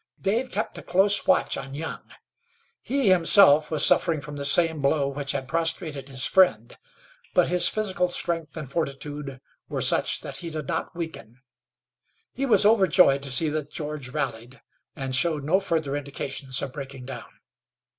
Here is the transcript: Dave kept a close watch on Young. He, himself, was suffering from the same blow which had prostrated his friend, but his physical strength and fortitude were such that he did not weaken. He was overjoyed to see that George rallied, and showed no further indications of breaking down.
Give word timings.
Dave 0.19 0.49
kept 0.49 0.79
a 0.79 0.81
close 0.81 1.27
watch 1.27 1.55
on 1.57 1.75
Young. 1.75 2.01
He, 2.81 3.09
himself, 3.09 3.69
was 3.69 3.85
suffering 3.85 4.19
from 4.19 4.35
the 4.35 4.45
same 4.45 4.81
blow 4.81 5.07
which 5.07 5.31
had 5.33 5.47
prostrated 5.47 6.09
his 6.09 6.25
friend, 6.25 6.75
but 7.35 7.49
his 7.49 7.69
physical 7.69 8.07
strength 8.07 8.57
and 8.57 8.67
fortitude 8.71 9.39
were 9.69 9.79
such 9.79 10.21
that 10.21 10.37
he 10.37 10.49
did 10.49 10.67
not 10.67 10.95
weaken. 10.95 11.41
He 12.33 12.47
was 12.47 12.65
overjoyed 12.65 13.21
to 13.21 13.29
see 13.29 13.49
that 13.49 13.69
George 13.69 14.09
rallied, 14.09 14.59
and 14.95 15.13
showed 15.15 15.43
no 15.43 15.59
further 15.59 15.95
indications 15.95 16.63
of 16.63 16.73
breaking 16.73 17.05
down. 17.05 17.29